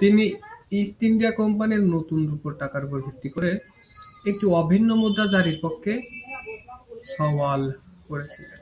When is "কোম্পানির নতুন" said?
1.40-2.18